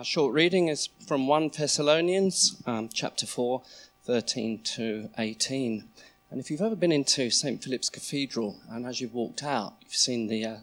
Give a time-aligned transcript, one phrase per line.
[0.00, 3.60] Our short reading is from 1 Thessalonians um, chapter 4,
[4.04, 5.84] 13 to 18.
[6.30, 7.62] And if you've ever been into St.
[7.62, 10.56] Philip's Cathedral and as you've walked out, you've seen the uh,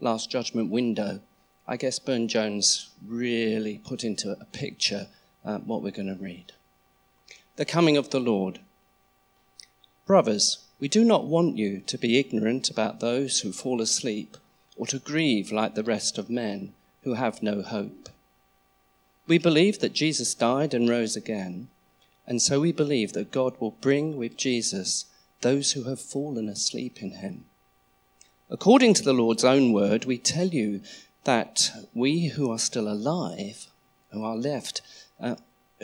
[0.00, 1.20] Last Judgment window,
[1.66, 5.08] I guess Burne Jones really put into a picture
[5.44, 6.52] uh, what we're going to read.
[7.56, 8.58] The coming of the Lord.
[10.06, 14.38] Brothers, we do not want you to be ignorant about those who fall asleep
[14.78, 18.08] or to grieve like the rest of men who have no hope.
[19.28, 21.68] We believe that Jesus died and rose again,
[22.26, 25.04] and so we believe that God will bring with Jesus
[25.42, 27.44] those who have fallen asleep in him.
[28.48, 30.80] According to the Lord's own word, we tell you
[31.24, 33.66] that we who are still alive,
[34.12, 34.80] who are left,
[35.20, 35.36] uh,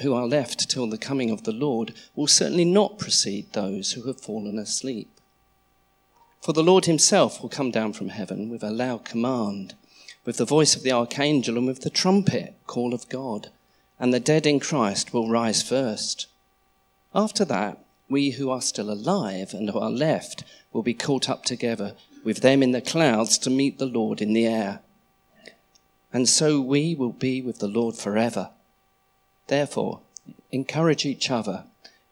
[0.03, 4.07] who are left till the coming of the Lord, will certainly not precede those who
[4.07, 5.21] have fallen asleep.
[6.41, 9.75] For the Lord himself will come down from heaven with a loud command
[10.25, 13.51] with the voice of the archangel and with the trumpet call of God,
[13.99, 16.27] and the dead in Christ will rise first.
[17.15, 21.45] After that, we who are still alive and who are left will be caught up
[21.45, 24.81] together with them in the clouds to meet the Lord in the air.
[26.13, 28.51] And so we will be with the Lord forever.
[29.47, 30.01] Therefore,
[30.51, 31.65] encourage each other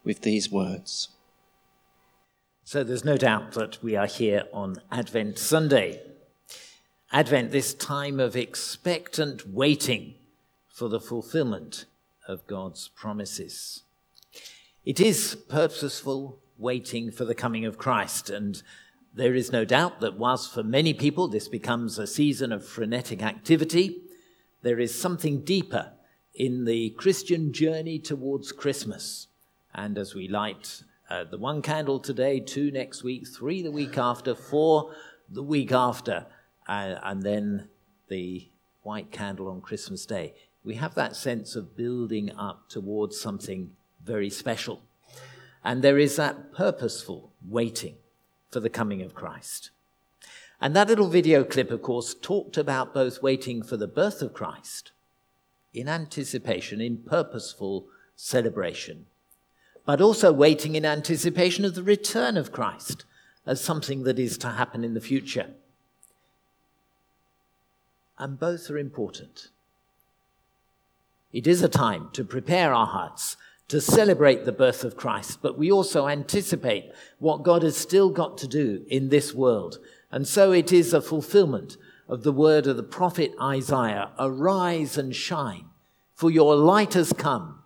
[0.04, 1.08] with these words.
[2.64, 6.00] So there's no doubt that we are here on Advent Sunday.
[7.14, 10.14] Advent, this time of expectant waiting
[10.66, 11.84] for the fulfillment
[12.26, 13.82] of God's promises.
[14.86, 18.62] It is purposeful waiting for the coming of Christ, and
[19.12, 23.22] there is no doubt that whilst for many people this becomes a season of frenetic
[23.22, 24.04] activity,
[24.62, 25.92] there is something deeper
[26.34, 29.26] in the Christian journey towards Christmas.
[29.74, 33.98] And as we light uh, the one candle today, two next week, three the week
[33.98, 34.94] after, four
[35.28, 36.24] the week after,
[36.68, 37.68] and, and then
[38.08, 38.48] the
[38.82, 40.34] white candle on Christmas Day.
[40.64, 43.72] We have that sense of building up towards something
[44.04, 44.82] very special.
[45.64, 47.96] And there is that purposeful waiting
[48.50, 49.70] for the coming of Christ.
[50.60, 54.32] And that little video clip, of course, talked about both waiting for the birth of
[54.32, 54.92] Christ
[55.74, 59.06] in anticipation, in purposeful celebration,
[59.84, 63.04] but also waiting in anticipation of the return of Christ
[63.44, 65.50] as something that is to happen in the future
[68.22, 69.48] and both are important.
[71.32, 75.58] It is a time to prepare our hearts to celebrate the birth of Christ, but
[75.58, 79.78] we also anticipate what God has still got to do in this world.
[80.12, 85.16] And so it is a fulfillment of the word of the prophet Isaiah Arise and
[85.16, 85.64] shine,
[86.14, 87.64] for your light has come,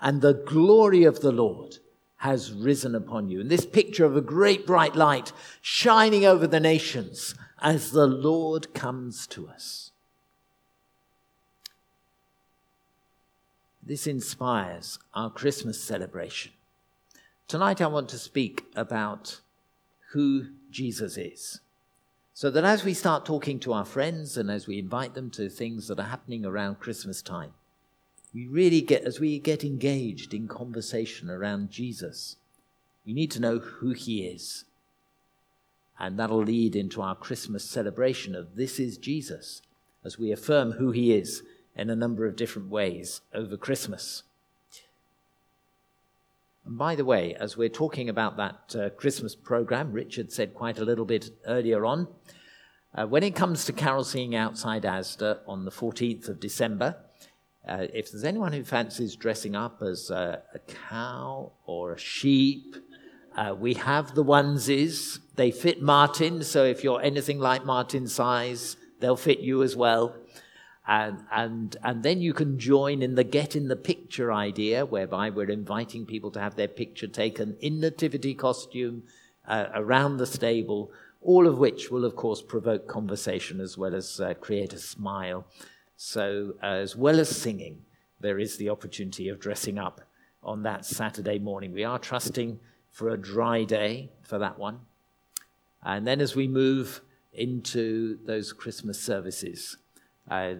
[0.00, 1.78] and the glory of the Lord
[2.18, 3.42] has risen upon you.
[3.42, 8.72] And this picture of a great bright light shining over the nations as the Lord
[8.72, 9.90] comes to us.
[13.88, 16.52] This inspires our Christmas celebration.
[17.46, 19.40] Tonight, I want to speak about
[20.10, 21.60] who Jesus is.
[22.34, 25.48] So that as we start talking to our friends and as we invite them to
[25.48, 27.54] things that are happening around Christmas time,
[28.34, 32.36] we really get, as we get engaged in conversation around Jesus,
[33.06, 34.66] we need to know who he is.
[35.98, 39.62] And that'll lead into our Christmas celebration of this is Jesus,
[40.04, 41.42] as we affirm who he is
[41.78, 44.24] in a number of different ways over Christmas.
[46.66, 50.78] And by the way, as we're talking about that uh, Christmas program, Richard said quite
[50.78, 52.08] a little bit earlier on,
[52.94, 56.96] uh, when it comes to carol singing outside Asda on the 14th of December,
[57.66, 60.42] uh, if there's anyone who fancies dressing up as a
[60.88, 62.76] cow or a sheep,
[63.36, 65.20] uh, we have the onesies.
[65.36, 70.16] They fit Martin, so if you're anything like Martin's size, they'll fit you as well.
[70.88, 75.28] And, and, and then you can join in the get in the picture idea, whereby
[75.28, 79.02] we're inviting people to have their picture taken in nativity costume
[79.46, 80.90] uh, around the stable,
[81.20, 85.44] all of which will, of course, provoke conversation as well as uh, create a smile.
[85.98, 87.82] So, uh, as well as singing,
[88.20, 90.00] there is the opportunity of dressing up
[90.42, 91.74] on that Saturday morning.
[91.74, 92.60] We are trusting
[92.90, 94.80] for a dry day for that one.
[95.82, 97.02] And then as we move
[97.32, 99.76] into those Christmas services,
[100.30, 100.56] I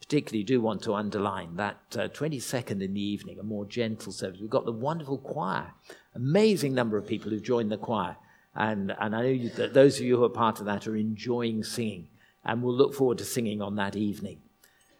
[0.00, 4.40] particularly do want to underline that uh, 22nd in the evening, a more gentle service.
[4.40, 5.72] We've got the wonderful choir,
[6.14, 8.16] amazing number of people who've joined the choir.
[8.54, 10.96] And, and I know you, that those of you who are part of that are
[10.96, 12.08] enjoying singing,
[12.44, 14.40] and we'll look forward to singing on that evening.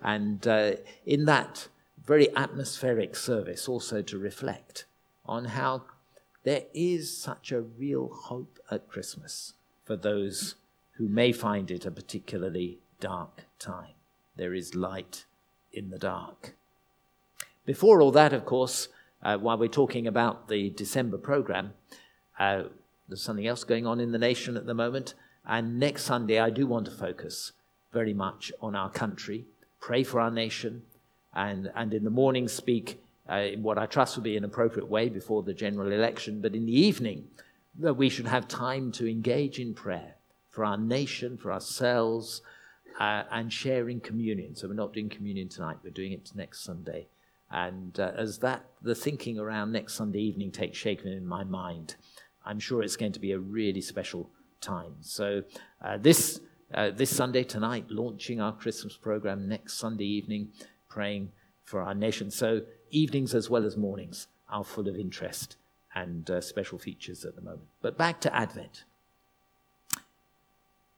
[0.03, 0.73] And uh,
[1.05, 1.69] in that
[2.05, 4.85] very atmospheric service, also to reflect
[5.25, 5.85] on how
[6.45, 9.55] there is such a real hope at Christmas
[9.85, 10.57] for those
[10.93, 13.95] who may find it a particularly dark time.
[14.37, 15.25] There is light
[15.73, 16.55] in the dark.
[17.65, 18.89] Before all that, of course,
[19.23, 21.73] uh, while we're talking about the December program,
[22.39, 22.65] uh,
[23.09, 25.15] there's something else going on in the nation at the moment.
[25.47, 27.53] And next Sunday, I do want to focus
[27.93, 29.47] very much on our country,
[29.81, 30.83] pray for our nation,
[31.35, 34.89] and, and in the morning speak uh, in what I trust will be an appropriate
[34.89, 36.41] way before the general election.
[36.41, 37.29] But in the evening,
[37.79, 40.15] that we should have time to engage in prayer
[40.51, 42.41] for our nation, for ourselves,
[42.99, 44.57] uh, and sharing communion.
[44.57, 47.09] So we're not doing communion tonight, we're doing it next Sunday.
[47.51, 51.97] And uh, as that, the thinking around next Sunday evening takes shape in my mind,
[52.45, 54.97] I'm sure it's going to be a really special time.
[55.01, 55.43] So
[55.83, 56.41] uh, this,
[56.75, 60.49] uh, this Sunday tonight, launching our Christmas program, next Sunday evening,
[60.89, 61.31] praying
[61.65, 62.31] for our nation.
[62.31, 65.57] So evenings as well as mornings are full of interest
[65.95, 67.69] and uh, special features at the moment.
[67.81, 68.85] But back to Advent.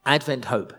[0.05, 0.75] Advent hope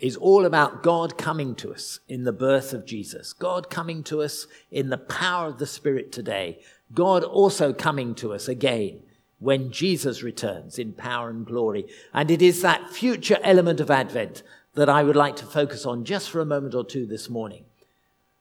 [0.00, 4.22] is all about God coming to us in the birth of Jesus, God coming to
[4.22, 6.58] us in the power of the Spirit today,
[6.94, 9.02] God also coming to us again
[9.38, 11.86] when Jesus returns in power and glory.
[12.12, 14.42] And it is that future element of Advent
[14.74, 17.64] that I would like to focus on just for a moment or two this morning.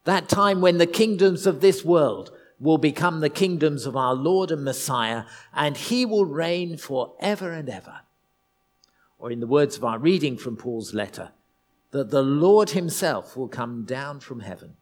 [0.06, 4.52] That time when the kingdoms of this world will become the kingdoms of our Lord
[4.52, 5.24] and Messiah,
[5.54, 8.02] and he will reign forever and ever.
[9.18, 11.32] Or, in the words of our reading from Paul's letter,
[11.92, 14.76] that the Lord himself will come down from heaven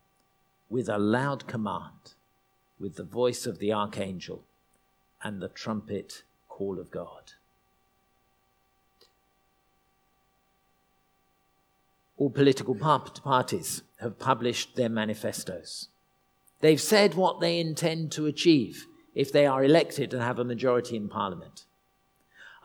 [0.70, 2.16] with a loud command,
[2.80, 4.44] with the voice of the archangel
[5.24, 7.34] and the trumpet call of God.
[12.18, 15.88] All political parties have published their manifestos.
[16.62, 20.96] They've said what they intend to achieve if they are elected and have a majority
[20.96, 21.66] in Parliament.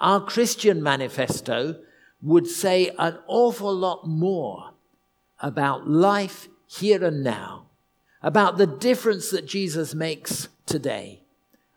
[0.00, 1.76] Our Christian manifesto
[2.22, 4.70] would say an awful lot more
[5.40, 7.66] about life here and now,
[8.22, 11.22] about the difference that Jesus makes today,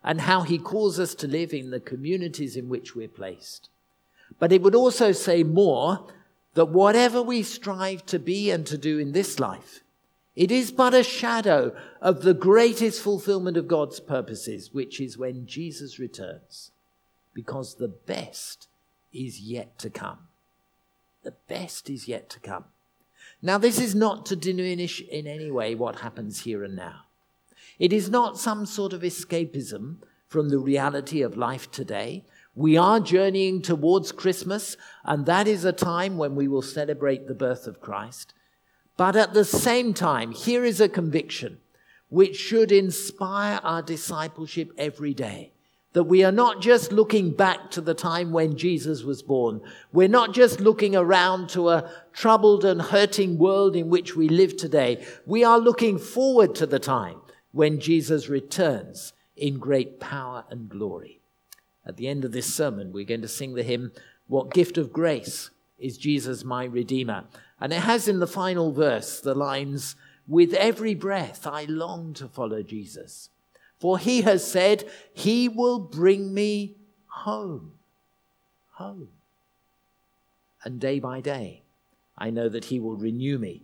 [0.04, 3.68] and how he calls us to live in the communities in which we're placed.
[4.38, 6.06] But it would also say more
[6.54, 9.80] that whatever we strive to be and to do in this life,
[10.36, 15.46] it is but a shadow of the greatest fulfillment of God's purposes, which is when
[15.46, 16.70] Jesus returns,
[17.34, 18.68] because the best
[19.12, 20.25] is yet to come.
[21.26, 22.66] The best is yet to come.
[23.42, 27.06] Now, this is not to diminish in any way what happens here and now.
[27.80, 29.96] It is not some sort of escapism
[30.28, 32.24] from the reality of life today.
[32.54, 37.34] We are journeying towards Christmas, and that is a time when we will celebrate the
[37.34, 38.32] birth of Christ.
[38.96, 41.58] But at the same time, here is a conviction
[42.08, 45.54] which should inspire our discipleship every day.
[45.96, 49.62] That we are not just looking back to the time when Jesus was born.
[49.94, 54.58] We're not just looking around to a troubled and hurting world in which we live
[54.58, 55.02] today.
[55.24, 61.22] We are looking forward to the time when Jesus returns in great power and glory.
[61.86, 63.92] At the end of this sermon, we're going to sing the hymn,
[64.26, 67.24] What Gift of Grace is Jesus my Redeemer?
[67.58, 69.96] And it has in the final verse the lines,
[70.28, 73.30] With every breath I long to follow Jesus.
[73.86, 76.74] For he has said, He will bring me
[77.06, 77.74] home.
[78.72, 79.10] Home.
[80.64, 81.62] And day by day,
[82.18, 83.62] I know that he will renew me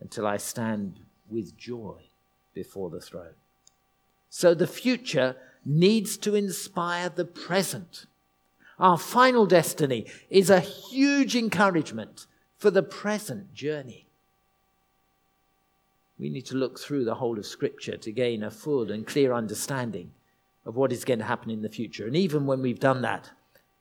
[0.00, 2.04] until I stand with joy
[2.54, 3.34] before the throne.
[4.30, 8.06] So the future needs to inspire the present.
[8.78, 12.24] Our final destiny is a huge encouragement
[12.56, 14.06] for the present journey.
[16.20, 19.32] We need to look through the whole of Scripture to gain a full and clear
[19.32, 20.10] understanding
[20.66, 22.06] of what is going to happen in the future.
[22.06, 23.30] And even when we've done that,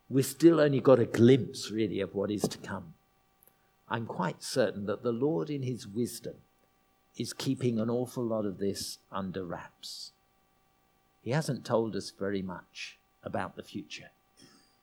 [0.09, 2.93] we've still only got a glimpse, really, of what is to come.
[3.89, 6.35] I'm quite certain that the Lord, in His wisdom,
[7.17, 10.13] is keeping an awful lot of this under wraps.
[11.21, 14.11] He hasn't told us very much about the future.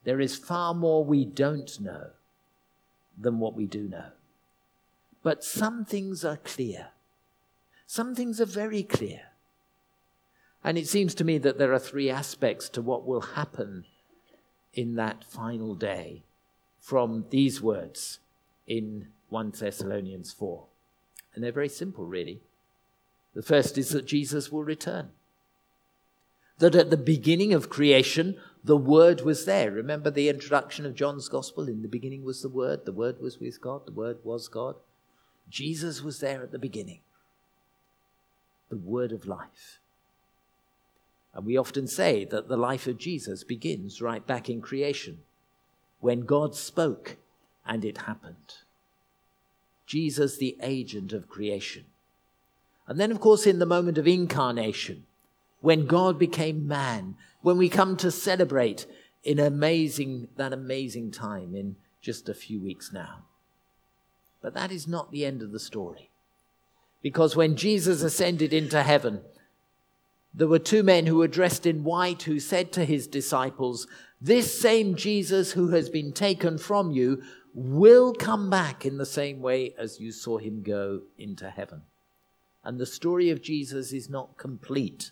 [0.05, 2.11] There is far more we don't know
[3.19, 4.11] than what we do know.
[5.23, 6.89] But some things are clear.
[7.87, 9.21] Some things are very clear.
[10.64, 13.85] And it seems to me that there are three aspects to what will happen
[14.75, 16.25] in that final day
[16.81, 18.19] from these words
[18.66, 20.64] in 1 Thessalonians 4.
[21.35, 22.40] And they're very simple, really.
[23.35, 25.11] The first is that Jesus will return.
[26.59, 29.71] That at the beginning of creation, the Word was there.
[29.71, 31.69] Remember the introduction of John's Gospel?
[31.69, 34.76] In the beginning was the Word, the Word was with God, the Word was God.
[35.49, 37.00] Jesus was there at the beginning.
[38.68, 39.80] The Word of life.
[41.35, 45.18] And we often say that the life of Jesus begins right back in creation,
[46.00, 47.16] when God spoke
[47.66, 48.54] and it happened.
[49.87, 51.85] Jesus, the agent of creation.
[52.87, 55.04] And then, of course, in the moment of incarnation,
[55.61, 58.87] when God became man, when we come to celebrate
[59.25, 63.25] in amazing, that amazing time in just a few weeks now.
[64.40, 66.11] But that is not the end of the story.
[67.03, 69.21] Because when Jesus ascended into heaven,
[70.35, 73.87] there were two men who were dressed in white who said to his disciples,
[74.21, 77.23] This same Jesus who has been taken from you
[77.55, 81.83] will come back in the same way as you saw him go into heaven.
[82.62, 85.11] And the story of Jesus is not complete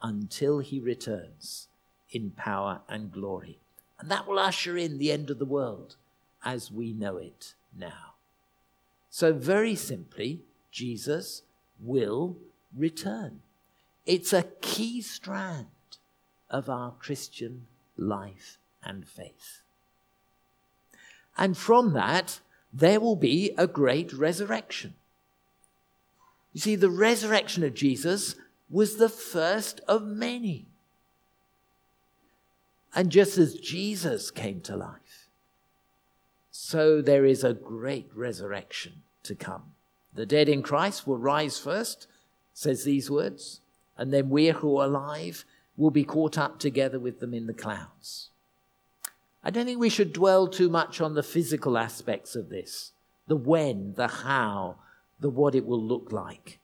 [0.00, 1.68] until he returns
[2.10, 3.58] in power and glory.
[3.98, 5.96] And that will usher in the end of the world
[6.44, 8.14] as we know it now.
[9.10, 11.42] So, very simply, Jesus
[11.80, 12.36] will
[12.76, 13.40] return.
[14.06, 15.66] It's a key strand
[16.50, 19.62] of our Christian life and faith.
[21.36, 22.40] And from that,
[22.72, 24.94] there will be a great resurrection.
[26.52, 28.34] You see, the resurrection of Jesus
[28.70, 30.66] was the first of many.
[32.94, 35.28] And just as Jesus came to life,
[36.50, 39.74] so there is a great resurrection to come.
[40.18, 42.08] The dead in Christ will rise first,
[42.52, 43.60] says these words,
[43.96, 45.44] and then we who are alive
[45.76, 48.30] will be caught up together with them in the clouds.
[49.44, 52.90] I don't think we should dwell too much on the physical aspects of this
[53.28, 54.78] the when, the how,
[55.20, 56.58] the what it will look like.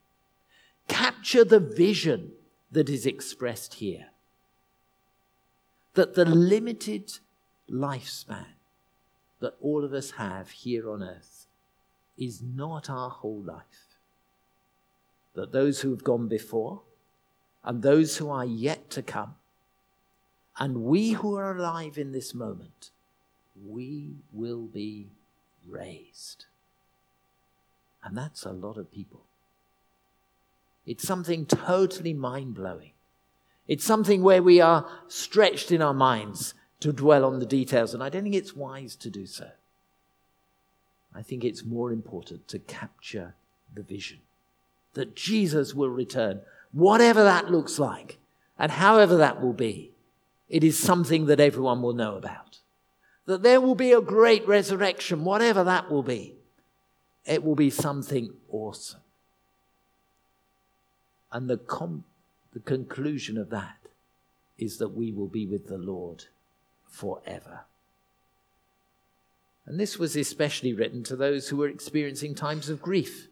[0.89, 2.33] Capture the vision
[2.73, 4.07] that is expressed here.
[5.93, 7.21] That the limited
[7.71, 8.57] lifespan
[9.39, 11.44] that all of us have here on earth
[12.19, 13.99] is not our whole life.
[15.35, 16.83] That those who have gone before
[17.65, 19.35] and those who are yet to come
[20.59, 22.91] and we who are alive in this moment,
[23.67, 25.09] we will be
[25.69, 26.47] raised.
[28.03, 29.23] And that's a lot of people.
[30.87, 32.93] It's something totally mind blowing.
[33.67, 38.03] It's something where we are stretched in our minds to dwell on the details, and
[38.03, 39.49] I don't think it's wise to do so.
[41.15, 43.35] I think it's more important to capture
[43.75, 44.19] the vision
[44.95, 46.41] that Jesus will return,
[46.73, 48.19] whatever that looks like,
[48.59, 49.91] and however that will be.
[50.49, 52.59] It is something that everyone will know about.
[53.27, 56.35] That there will be a great resurrection, whatever that will be.
[57.25, 59.01] It will be something awesome.
[61.33, 62.05] And the, com-
[62.53, 63.79] the conclusion of that
[64.59, 66.27] is that we will be with the Lord
[66.87, 67.63] forever.
[69.67, 73.29] And this was especially written to those who were experiencing times of grief.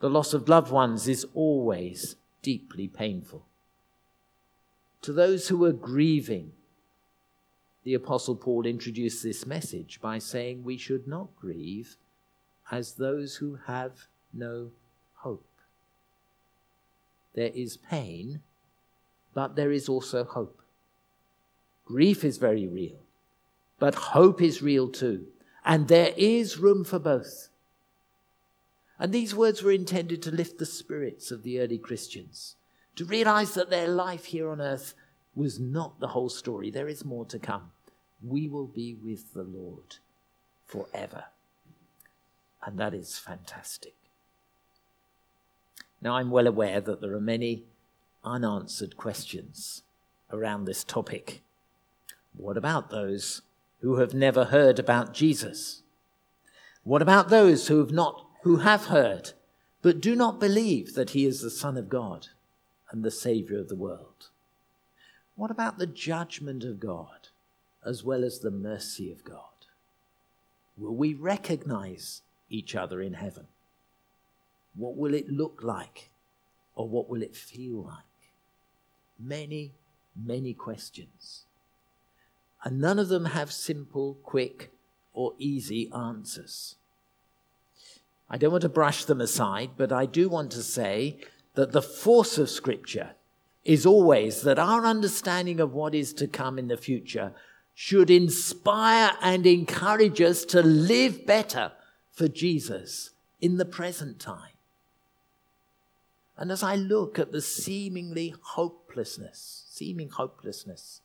[0.00, 3.46] The loss of loved ones is always deeply painful
[5.04, 6.52] to those who were grieving,
[7.82, 11.96] the Apostle Paul introduced this message by saying we should not grieve
[12.70, 14.70] as those who have no
[15.16, 15.46] hope.
[17.34, 18.40] There is pain,
[19.34, 20.62] but there is also hope.
[21.84, 23.03] Grief is very real,
[23.78, 25.26] but hope is real too.
[25.64, 27.48] And there is room for both.
[28.98, 32.56] And these words were intended to lift the spirits of the early Christians
[32.96, 34.94] to realize that their life here on earth
[35.34, 36.70] was not the whole story.
[36.70, 37.72] There is more to come.
[38.22, 39.96] We will be with the Lord
[40.66, 41.24] forever.
[42.64, 43.94] And that is fantastic.
[46.00, 47.64] Now, I'm well aware that there are many
[48.24, 49.82] unanswered questions
[50.30, 51.42] around this topic.
[52.36, 53.42] What about those
[53.84, 55.82] who have never heard about Jesus?
[56.82, 59.32] What about those who have not who have heard
[59.80, 62.28] but do not believe that he is the son of God?
[62.94, 64.30] and the Savior of the world?
[65.34, 67.28] What about the judgment of God
[67.84, 69.40] as well as the mercy of God?
[70.78, 73.48] Will we recognize each other in heaven?
[74.76, 76.10] What will it look like?
[76.76, 78.30] Or what will it feel like?
[79.18, 79.72] Many,
[80.14, 81.46] many questions.
[82.64, 84.72] And none of them have simple, quick,
[85.12, 86.76] or easy answers.
[88.28, 91.18] I don't want to brush them aside, but I do want to say
[91.54, 93.10] that the force of Scripture
[93.64, 97.32] is always that our understanding of what is to come in the future
[97.74, 101.72] should inspire and encourage us to live better
[102.12, 104.52] for Jesus in the present time.
[106.36, 111.00] And as I look at the seemingly hopelessness, seeming hopelessness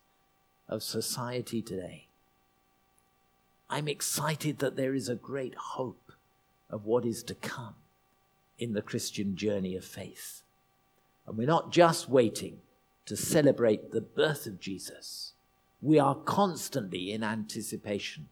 [0.69, 2.05] of society today,
[3.69, 6.11] I'm excited that there is a great hope
[6.69, 7.75] of what is to come
[8.57, 10.43] in the Christian journey of faith.
[11.27, 12.59] And we're not just waiting
[13.05, 15.33] to celebrate the birth of Jesus,
[15.81, 18.27] we are constantly in anticipation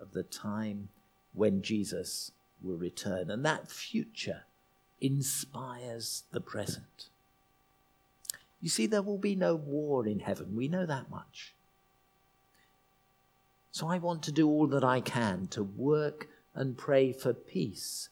[0.00, 0.88] of the time
[1.34, 3.30] when Jesus will return.
[3.30, 4.42] And that future
[5.00, 7.06] inspires the present.
[8.62, 10.54] You see, there will be no war in heaven.
[10.54, 11.54] We know that much.
[13.72, 18.08] So I want to do all that I can to work and pray for peace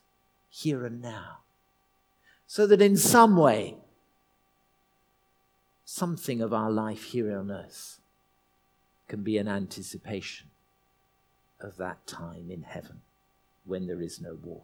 [0.49, 1.39] here and now.
[2.49, 3.77] So that in some way,
[5.85, 8.01] something of our life here on earth
[9.07, 10.49] can be an anticipation
[11.61, 13.03] of that time in heaven
[13.65, 14.63] when there is no war.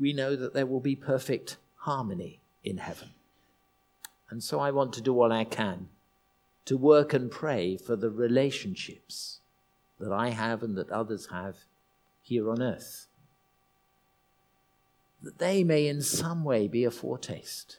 [0.00, 3.10] We know that there will be perfect harmony in heaven.
[4.30, 5.88] And so I want to do all I can
[6.64, 9.40] to work and pray for the relationships
[9.98, 11.56] that I have and that others have
[12.22, 13.08] here on earth.
[15.22, 17.78] That they may in some way be a foretaste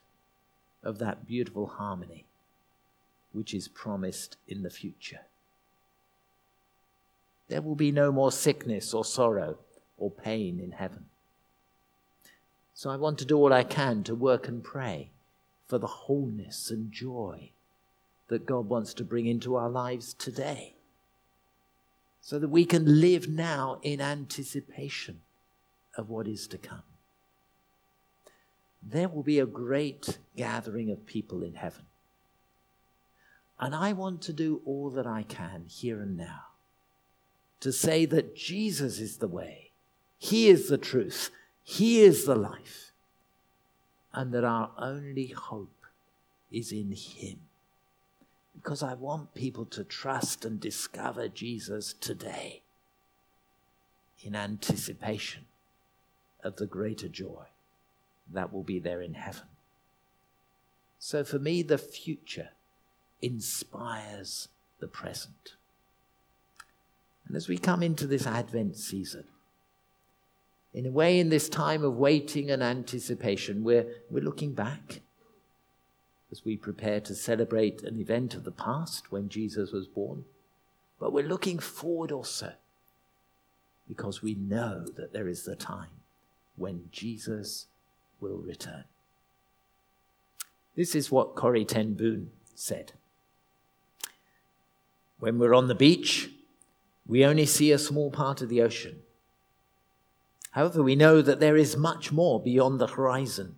[0.84, 2.26] of that beautiful harmony
[3.32, 5.22] which is promised in the future.
[7.48, 9.60] There will be no more sickness or sorrow
[9.98, 11.06] or pain in heaven.
[12.74, 15.12] So I want to do all I can to work and pray
[15.68, 17.52] for the wholeness and joy
[18.28, 20.76] that God wants to bring into our lives today.
[22.22, 25.22] So that we can live now in anticipation
[25.98, 26.84] of what is to come.
[28.82, 31.84] There will be a great gathering of people in heaven.
[33.60, 36.46] And I want to do all that I can here and now
[37.60, 39.72] to say that Jesus is the way,
[40.18, 41.30] He is the truth,
[41.64, 42.92] He is the life,
[44.14, 45.86] and that our only hope
[46.52, 47.40] is in Him.
[48.56, 52.62] Because I want people to trust and discover Jesus today
[54.22, 55.46] in anticipation
[56.44, 57.46] of the greater joy
[58.32, 59.48] that will be there in heaven.
[61.00, 62.50] So for me, the future
[63.22, 65.56] inspires the present.
[67.28, 69.26] And as we come into this Advent season,
[70.74, 75.02] in a way, in this time of waiting and anticipation, we're, we're looking back
[76.32, 80.26] as we prepare to celebrate an event of the past when Jesus was born.
[81.00, 82.54] But we're looking forward also
[83.88, 85.92] because we know that there is the time
[86.56, 87.68] when Jesus
[88.20, 88.86] will return.
[90.76, 92.94] This is what Corrie Ten Boom said.
[95.20, 96.32] When we're on the beach,
[97.06, 99.03] we only see a small part of the ocean.
[100.54, 103.56] However, we know that there is much more beyond the horizon.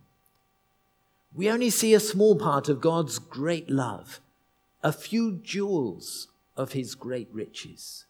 [1.33, 4.21] We only see a small part of God's great love,
[4.81, 8.05] a few jewels of his great riches.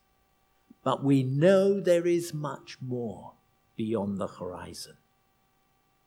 [0.84, 3.34] But we know there is much more
[3.76, 4.98] beyond the horizon.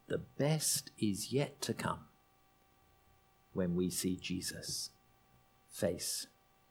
[0.07, 2.05] The best is yet to come
[3.55, 4.91] when we see Jesus
[5.69, 6.29] face